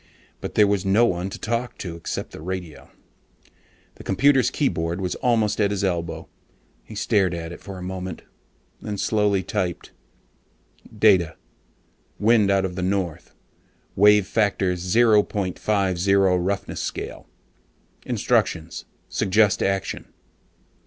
[0.39, 2.89] But there was no one to talk to except the radio.
[3.97, 6.27] The computer's keyboard was almost at his elbow.
[6.83, 8.23] He stared at it for a moment,
[8.81, 9.91] then slowly typed:
[10.91, 11.35] DATA:
[12.17, 13.35] WIND OUT OF THE NORTH,
[13.95, 17.27] WAVE FACTOR 0.50 ROUGHNESS SCALE.
[18.07, 20.05] INSTRUCTIONS: SUGGEST ACTION.